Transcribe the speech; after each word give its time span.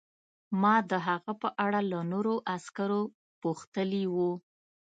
ما 0.61 0.75
د 0.89 0.93
هغه 1.07 1.33
په 1.41 1.49
اړه 1.65 1.81
له 1.91 1.99
نورو 2.11 2.35
عسکرو 2.55 3.01
پوښتلي 3.41 4.03
وو 4.13 4.31